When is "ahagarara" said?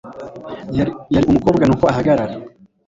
1.91-2.35